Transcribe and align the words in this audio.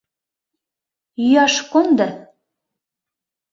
Йӱаш 1.27 1.55
кондо... 1.71 2.07